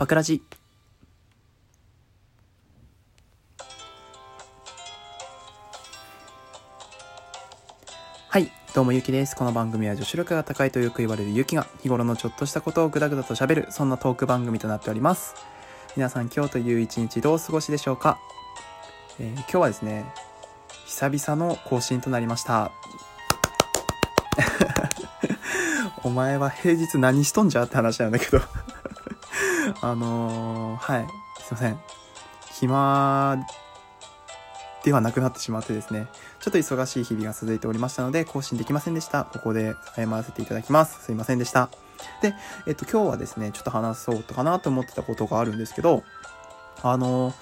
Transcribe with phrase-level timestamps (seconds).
[0.00, 0.40] パクラジ。
[8.30, 9.36] はいどうもゆきです。
[9.36, 15.34] この番組は女子力が高いとよく言われるゆきが日頃のちょっとしたことをぐだぐだと喋るそんなトーク番組となっております。
[15.96, 18.18] 皆さん今日という一日どうお過ごしでしょうか、
[19.18, 20.06] えー今日はですね
[20.86, 22.72] 久々の更新となりました。
[26.02, 27.64] お前は平日何しとんじゃ？
[27.64, 28.40] って話なんだけど。
[29.82, 31.06] あのーはい。
[31.42, 31.78] すいません。
[32.52, 33.46] 暇
[34.84, 36.06] ではなくなってしまってですね。
[36.40, 39.24] ちょっと忙しい日々が続いておりましたので更新できませんでした。
[39.24, 41.04] ここで謝らせていただきます。
[41.04, 41.70] すいませんでした。
[42.22, 42.34] で
[42.66, 46.02] えっと今日はですねちょっと話そうかなと思ってたことがあるんですけど
[46.82, 47.34] あのー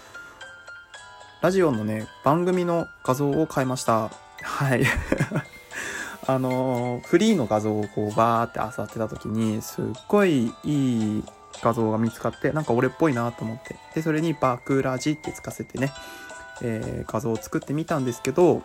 [1.40, 4.10] ラジオのね番組の画像を変えました。
[4.42, 4.84] はい。
[6.26, 11.24] あのーフリーの画像をこうバーって漁ってた時にすっごいいい
[11.62, 13.76] 画像が見つかってなんか俺っぽいなと思って。
[13.94, 15.92] でそれにバクラジってつかせてね、
[16.62, 18.62] えー画像を作ってみたんですけど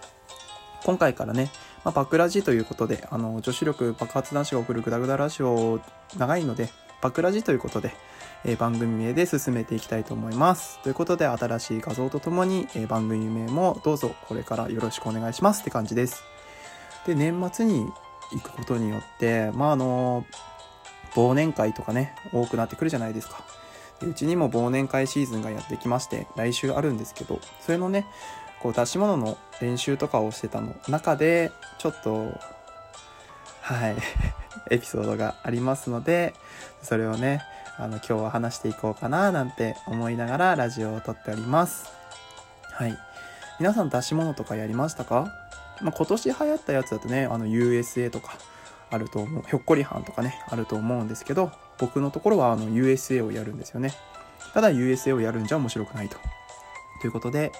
[0.83, 1.50] 今回からね、
[1.85, 5.80] まあ、バクラジということであの女子力爆発男子が送るグダグダラジオ
[6.17, 6.69] 長いので
[7.02, 7.94] バクラジということで、
[8.45, 10.81] えー番組名で進めていきたいと思います。
[10.83, 16.23] ということで新しい画像とともに、えー番組名もどうぞこれからよろしくお願いしますって感じです。
[17.05, 17.85] で年末に
[18.31, 20.25] 行くことによってまああの
[21.16, 23.44] 忘年会とかね多くなってくるじゃないですか。
[24.00, 28.06] でうちにも忘年会シーズンがやってきまして来週あるんですけどそれのね
[28.61, 32.34] こう出し物の練習とかをしてたの中でちょっと
[33.61, 33.95] はい
[34.72, 36.34] エピソードがありますので
[36.81, 37.41] それをね
[37.78, 41.86] あの今日は話していこうかななんて思いながらラジオを撮っております。
[42.72, 42.97] はい。
[43.59, 45.28] 皆さん出し物とかやりましたか？
[45.81, 48.38] まあ、今年流行ったやつだとねあの USA とか
[48.89, 49.44] あると思う。
[49.47, 53.94] ひょっこりはんとかねあると思うんですけど僕のところはあの USA をやるんですよね。
[54.53, 56.17] ただ USA をやるんじゃ面白くないと。
[57.01, 57.51] ということで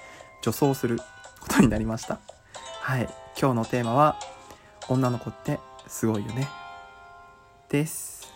[0.42, 1.06] 女装するこ
[1.50, 2.20] とになりました。
[2.82, 3.10] はい。
[3.40, 4.20] 今日のテーマは
[4.90, 6.48] 女の子ってすごいよね。
[7.70, 8.32] です。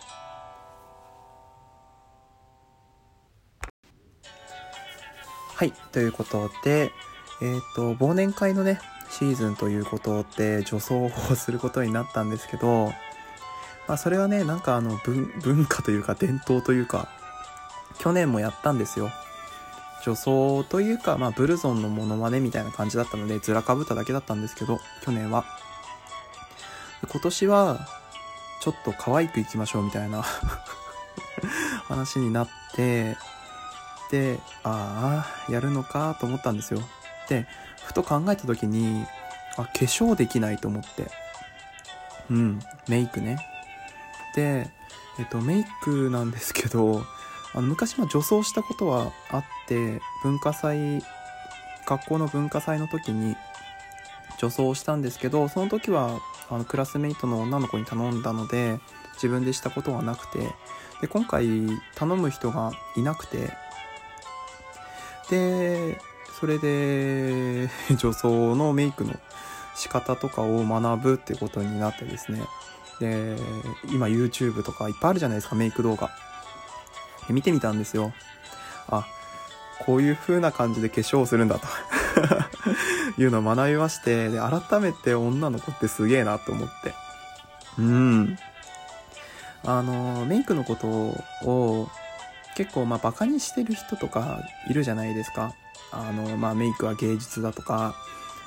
[5.54, 5.72] はい。
[5.92, 6.90] ということで
[7.40, 8.80] えっ、と忘年会のね
[9.10, 12.92] シーズンということで女装をすることになったんですけど、
[13.86, 14.98] まあ、それはねなんかあの
[15.42, 17.08] 文化というか伝統というか
[17.98, 19.10] 去年もやったんですよ。
[20.04, 25.44] 女装というか、まあ、ブルゾンのモノマネみたいな感じだったのでずらかぶっただけだったんですけど去年は。
[27.10, 27.88] 今年は
[28.60, 30.24] ちょっと可愛くいきましょうみたいな
[31.86, 33.16] 話になって
[34.10, 36.80] でああやるのかと思ったんですよ。
[37.28, 37.46] で
[37.84, 39.06] ふと考えた時に
[39.56, 41.10] あ化粧できないと思って。
[42.30, 43.38] うんメイクね。
[44.34, 44.70] で
[45.18, 47.04] えっとメイクなんですけど
[47.54, 51.02] あの昔も女装したことはあって文化祭
[51.86, 53.36] 学校の文化祭の時に
[54.38, 58.78] 女装したんですけどその時はあのクラスメイトの女の子に頼んだので
[59.14, 60.54] 自分でしたことはなくて
[61.00, 63.50] で今回頼む人がいなくて
[65.30, 66.00] で
[66.38, 69.14] それで 女装のメイクの
[69.74, 72.42] 仕方とかを学ぶってことになってですね。
[73.00, 73.36] で
[73.90, 76.10] 今 YouTube とかいっぱいあるじゃないですかメイク動画。
[77.26, 78.12] で見てみたんですよ。
[78.88, 79.06] あ
[79.80, 81.66] こういう風な感じで化粧をするんだと。
[83.18, 86.94] いうのを学びましてで改めて女の子ってすげえなと思って。
[87.78, 88.38] うん。
[89.64, 90.86] あのメイクのこと
[91.48, 91.90] を
[92.56, 95.52] 結構まあバカにしてる人とかいるじゃないですか。
[95.90, 97.94] あのまあメイクは芸術だとか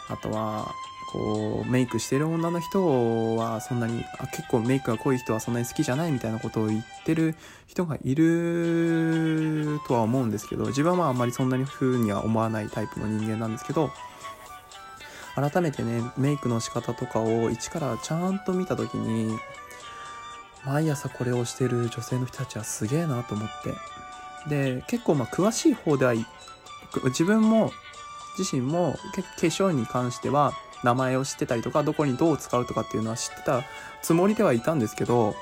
[0.09, 0.73] あとは
[1.11, 7.35] こうメイクしてる女の人はそんなにあ結構メイクが濃い人はそんなに好きじゃないみたいなことを言ってる
[7.67, 13.91] 人がいるとは思うんですけど自分はまああんまりそんなに風には思わないタイプの人間なんですけど
[15.35, 19.37] 改めてねメイクの仕方とかを一からちゃんと見た時に
[20.65, 23.73] 毎朝これをしてる女性の人たちはすげえなと思って。
[24.47, 26.13] で結構まあ詳しい方では
[27.05, 27.71] 自分も
[28.37, 30.53] 自身も化粧に関しては
[30.83, 33.63] 名前を知ってたりとかどこにどう使うとかっていうのは知ってた
[34.01, 35.35] つもりではいたんですけど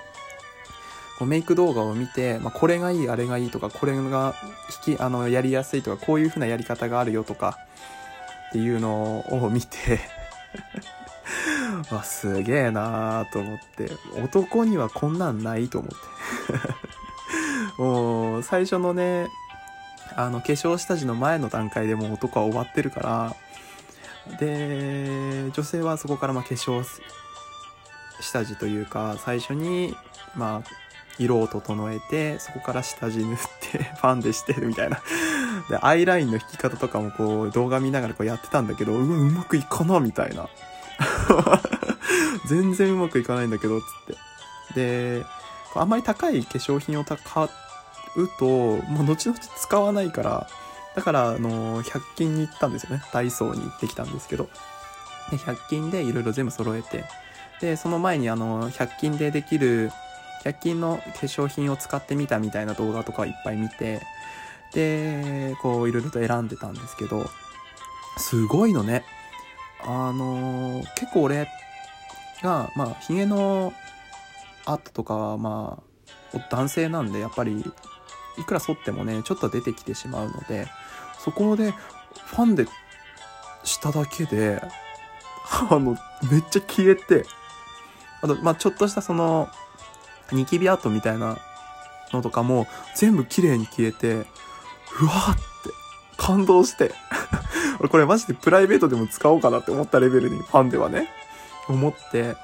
[1.17, 4.35] こうメイク動画を見て、まあ、これがいいあれがいいとかこれが
[4.87, 7.57] 引きあのやりやすいとかこういう風なやり方があるよとか
[8.49, 9.99] っていうのを見て
[11.91, 13.91] わすげえなーと思って
[14.23, 16.89] 男にはこんなんないと思って。
[17.77, 19.29] もう最初のね
[20.19, 22.99] あの化粧下地の前の段階でもう男は終わってるか
[24.29, 26.83] らで女性はそこからま化粧
[28.19, 29.95] 下地というか最初に
[30.35, 30.69] まあ
[31.19, 35.01] 色を整えて、そこから下地塗って、 ファンデしてるみたいな。
[35.69, 40.47] で、アイラインの引き方とかもこう、動画見ながらこうやってたんだけど、うん、うまくいかな、みたいな。
[42.47, 43.85] 全然うまくいかないんだけど、つっ
[44.73, 45.19] て。
[45.19, 45.25] で、
[45.75, 47.49] あんまり高い化粧品を買っ
[48.23, 50.47] うと、もう後々使わないから、
[50.95, 53.03] だから、あの、100均に行ったんですよね。
[53.13, 54.49] ダイソーに行ってきたんですけど。
[55.31, 57.05] で、100均でいろいろ全部揃えて、
[57.61, 59.91] で、その前にあの、100均でできる、
[60.43, 64.01] 100均の化粧品を使ってみたみたいな動画とかいっぱい見て、
[64.73, 67.29] で、こういろいろと選んでたんですけど、
[68.17, 69.03] すごいのね。
[69.81, 71.47] あの結構俺
[72.41, 73.73] が、まあ、髭の
[74.65, 75.81] アートとかは、ま
[76.35, 77.63] あ、男性なんで、やっぱり、
[78.39, 80.67] いくら剃ってもね、ちょっと出てきてしまうので、
[81.19, 81.73] そこで、
[82.25, 82.65] ファンで
[83.63, 84.61] しただけで、
[85.69, 85.97] あの、
[86.31, 87.25] めっちゃ消えて、
[88.21, 89.49] あと、まあ、ちょっとしたその、
[90.31, 91.37] ニキビアートみたいな
[92.11, 95.41] のとかも全部綺麗に消えて、うわーって
[96.17, 96.93] 感動して
[97.79, 101.09] 俺これマジでプライベートでも使おうかなって思ったレベルにファンではね、
[101.67, 102.35] 思って、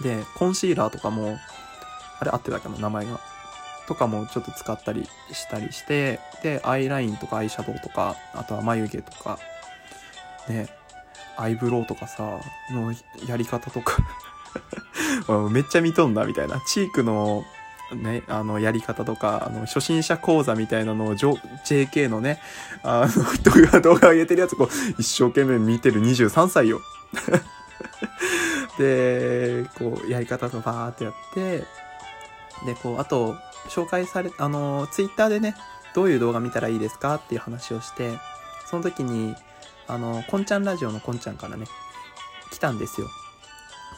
[0.00, 1.38] で、コンシーラーとかも、
[2.20, 3.20] あれ合ってたかな名前が。
[3.86, 9.38] とかもちょっと使ったりしたりして、で、アイラインとかアイシャドウとか、あとは眉毛とか、
[10.48, 10.68] ね、
[11.36, 12.40] アイブロウとかさ、
[12.70, 12.94] の
[13.26, 13.98] やり方とか
[15.50, 16.60] めっちゃ見とんな、みたいな。
[16.66, 17.44] チークの、
[17.92, 22.40] ね、あの、やり方とか、あの、初心者講座みたいなのを、JK のね、
[22.82, 26.80] あの、動画上げてるやつ、こう、一生懸命見てる23歳よ。
[28.78, 31.64] で、こう、やり方とバーってやって、
[32.66, 33.36] で、こう、あと、
[33.68, 35.54] 紹介され、あの、ツイッターでね、
[35.94, 38.18] どういう動画見たらいいですかっていう話をして、
[38.66, 39.34] その時に、
[39.86, 41.66] あの、こんちゃんラジオのこんちゃんからね、
[42.50, 43.08] 来たんですよ。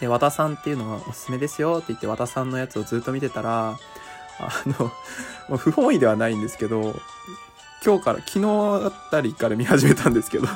[0.00, 3.78] で、和田さんっていうのがおすすめですよって言って和田さんのやつをずっと見てたら、
[4.38, 4.92] あの、
[5.48, 6.94] もう不本意ではないんですけど、
[7.84, 8.46] 今日から、昨日
[8.86, 10.46] あたりから見始めたんですけど、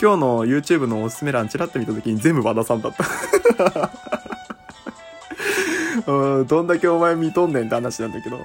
[0.00, 4.17] 今日の YouTube のおすすめ欄チラッと見た時に全部和田さんだった
[6.08, 6.46] うん。
[6.46, 8.38] どんだけお前見とんねんって話なんだけど。
[8.38, 8.44] ね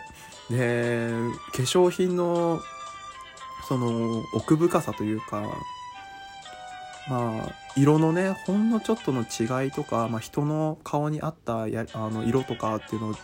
[0.52, 1.12] え
[1.54, 2.62] 化粧品の、
[3.68, 5.42] その、奥深さというか、
[7.08, 13.16] まあ、色のね、ほんのちょっとの違いとか、まあ、人の顔に合ったやあの色とかっていうの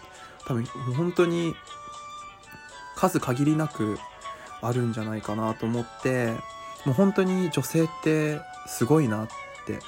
[0.45, 1.55] 多分本当に
[2.95, 3.97] 数限りなく
[4.61, 6.33] あるんじゃないかなと思って、
[6.85, 9.27] もう本当に女性ってすごいなっ
[9.65, 9.79] て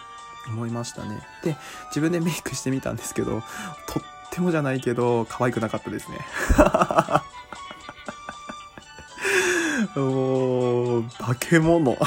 [0.47, 1.21] 思いましたね。
[1.43, 1.55] で、
[1.87, 3.41] 自分でメイクしてみたんですけど、
[3.87, 6.19] とっってもじゃないけど、可愛くなかったですね。
[9.95, 11.97] もう、化け物。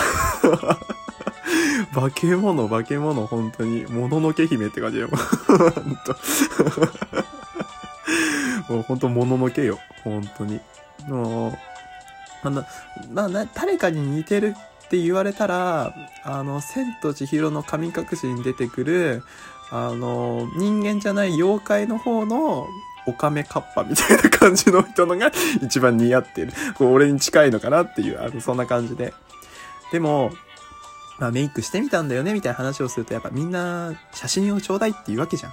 [1.92, 3.84] 化け物、化け物、本当に。
[3.86, 5.10] もののけ姫って感じよ。
[8.68, 9.78] もう本当もののけよ。
[10.02, 10.60] 本当に。
[11.06, 11.52] もう、
[12.50, 12.64] ま
[13.24, 14.54] あ、な、誰かに似てる
[14.86, 15.94] って言われたら、
[16.24, 19.22] あの、千と千尋の神隠しに出てくる、
[19.70, 22.66] あの、人間じゃない妖怪の方の、
[23.06, 25.30] オカメカッパみたいな感じの人のが
[25.62, 26.52] 一番似合ってる。
[26.74, 29.12] こう俺に近いのかなっていう、あの、そんな感じで。
[29.92, 30.32] でも、
[31.18, 35.52] まあメイクしてみたんだよねみたいな話をするとやっぱみんな写真をちょうだいって言うわけじゃん。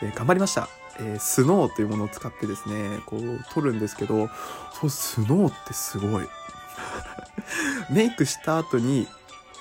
[0.00, 0.68] で、頑張りました。
[0.98, 4.28] えー、スノーというものを使ってですね、こう撮るんですけど、
[4.78, 6.28] そう、スノーってすごい。
[7.90, 9.08] メイクした後に、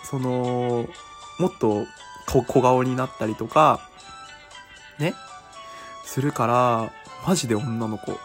[0.03, 0.87] その、
[1.39, 1.85] もっと
[2.25, 3.79] 小顔になったりとか、
[4.99, 5.13] ね、
[6.03, 6.91] するから、
[7.27, 8.17] マジで女の子。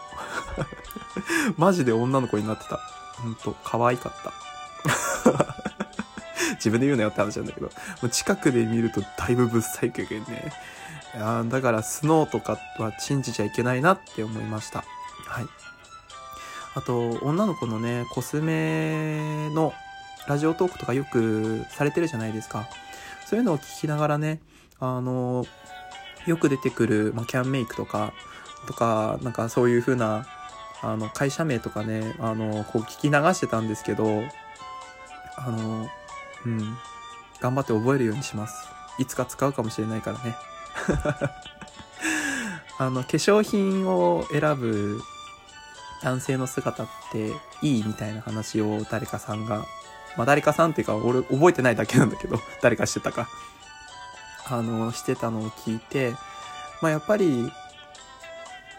[1.57, 2.79] マジで女の子になってた。
[3.21, 4.31] ほんと、可愛かった。
[6.55, 7.69] 自分で言うなよって話なんだけど、
[8.09, 10.53] 近くで見るとだいぶぶっさいけどね。
[11.49, 14.83] だからスノーとかは信じちゃいけないなって思いました。
[15.25, 15.45] はい。
[16.73, 19.73] あと、女の子のね、コスメの
[20.27, 22.67] ラジオトークとかよくされてるじゃないですか。
[23.31, 24.41] そういうのを聞きながらね、
[24.81, 25.45] あの、
[26.25, 28.11] よく出てくる、まあ、キャンメイクとか、
[28.67, 30.27] とか、なんかそういう風な、
[30.81, 34.21] あの、会社名とかね、あの、こう聞き流してたんですけど、
[35.37, 35.87] あの、
[36.45, 36.77] うん。
[37.39, 38.67] 頑張って覚えるようにします。
[38.97, 40.35] いつか使うかもしれないからね。
[42.79, 45.01] あの、化粧品を選ぶ
[46.03, 49.63] 男性の姿っていいみたいな話を誰かさんが、
[50.17, 53.27] まあ誰かさんっていうか俺覚えてないだけなんだけど、 誰かしてたか。
[54.49, 56.13] あの、してたのを聞いて、
[56.81, 57.51] まあやっぱり、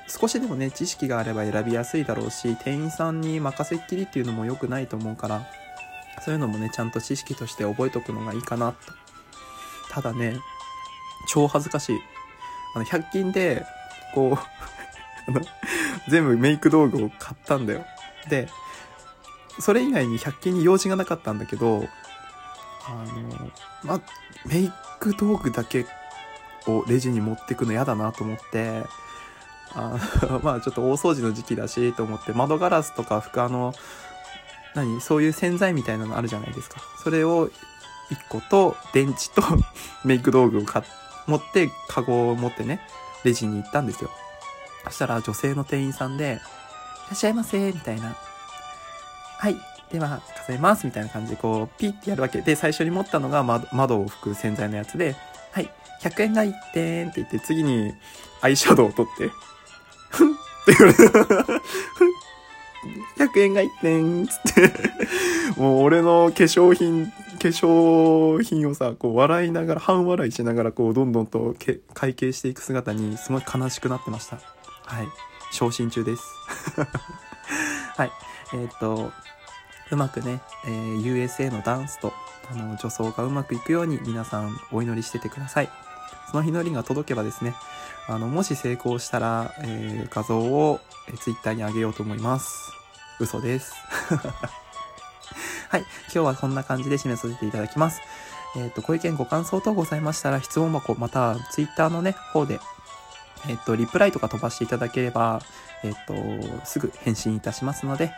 [0.08, 5.46] 少しでもね、知識があれば選びやすいだろうし、店員さんに任せっきりっていうのも良くないと思うから、
[6.24, 8.76] そういうのもね、ちゃんと知識として覚えとくのがいいかなと。
[9.90, 10.36] ただね、
[11.28, 12.00] 超恥ずかしい。
[12.74, 13.64] あの、100均で、
[14.14, 14.34] こう
[15.30, 15.40] あの、
[16.08, 17.84] 全部メイク道具を買ったんだよ。
[18.28, 18.48] で、
[19.58, 21.86] それ以外に100均に用事がなかったんだけど、
[22.86, 23.50] あの、
[23.82, 24.00] ま、
[24.46, 25.86] メイク道具だけ
[26.66, 28.84] をレジに持ってくの嫌だなと思って、
[29.74, 29.98] あ
[30.42, 33.72] まあちょっと大掃除の時期だしと思って窓ガラスとか服あの
[34.74, 36.80] 何そういう洗剤みたいなのあるじゃないですか。
[37.02, 37.52] それを1
[38.28, 39.42] 個と電池と
[40.04, 40.82] メイク道具を買
[41.26, 42.80] 持ってカゴを持ってね
[43.24, 44.10] レジに行ったんですよ。
[44.84, 46.40] そしたら女性の店員さんで
[47.06, 48.14] 「いらっしゃいませ」みたいな
[49.42, 49.56] 「はい
[49.90, 55.16] では数えます」みたいな感じでこうピッてやるわけで最初に持ったのが窓を拭く洗剤のやつで
[55.50, 55.68] 「はい
[56.00, 57.92] 100円が1点」って言って次に
[58.40, 59.30] アイシャドウを取って
[60.10, 60.34] ふんっ
[60.64, 61.02] て言われて、
[63.18, 64.72] 100円が1点つって
[65.56, 71.54] もう俺の化粧品、化粧品をさ、こう笑いながら、半笑いしながら、こう、どんどんと
[71.94, 74.36] 会計していく姿に、すごい悲しくなってました。
[74.84, 75.08] はい。
[75.52, 76.22] 昇進中です。
[77.96, 78.12] はい。
[78.54, 79.12] えー、っと、
[79.92, 82.14] うまくね、えー、USA のダンスと、
[82.50, 85.68] あの、女装がうまくいくように皆さんお祈りしててください。
[86.30, 87.54] その祈りが届けばですね、
[88.08, 92.72] あの、もし成功したら、えー、画像を、えー、Twitter に上げようと思います。
[93.20, 93.74] 嘘です。
[95.68, 95.82] はい。
[95.82, 98.00] 今日はこんな感じで締めさせていただきます。
[98.56, 102.60] えっ、ー、と、ご意見ご感想等ございましたら、質問箱、また Twitter のね、方で、
[103.46, 105.42] えっ、ー、と、リプライとか飛ばしていただければ、
[105.82, 108.12] えっ、ー、と、すぐ返信いたしますので、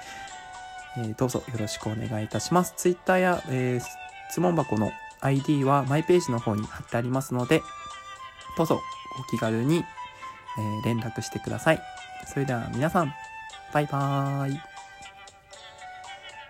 [0.97, 2.75] えー、どうぞよろしくお願いいたします。
[2.77, 7.63] Twitter や、えー、質問箱の ID はマイページの方に貼ってありますので、
[8.57, 8.81] どうぞ
[9.19, 9.83] お気軽に、え、
[10.85, 11.83] 連絡してください。
[12.27, 13.13] それでは皆さん、
[13.73, 14.74] バイバーイ。